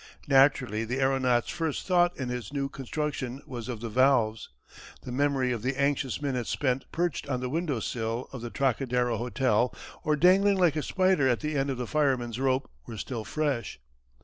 Naturally 0.27 0.83
the 0.83 0.99
aeronaut's 0.99 1.49
first 1.51 1.85
thought 1.85 2.17
in 2.17 2.29
his 2.29 2.51
new 2.51 2.69
construction 2.69 3.39
was 3.45 3.69
of 3.69 3.81
the 3.81 3.89
valves. 3.89 4.49
The 5.03 5.11
memory 5.11 5.51
of 5.51 5.61
the 5.61 5.79
anxious 5.79 6.19
minutes 6.23 6.49
spent 6.49 6.91
perched 6.91 7.29
on 7.29 7.39
the 7.39 7.49
window 7.51 7.79
sill 7.79 8.27
of 8.33 8.41
the 8.41 8.49
Trocadero 8.49 9.17
Hotel 9.17 9.71
or 10.03 10.15
dangling 10.15 10.57
like 10.57 10.75
a 10.75 10.81
spider 10.81 11.27
at 11.29 11.41
the 11.41 11.53
end 11.55 11.69
of 11.69 11.77
the 11.77 11.85
firemen's 11.85 12.39
rope 12.39 12.67
were 12.87 12.97
still 12.97 13.23
fresh. 13.23 13.79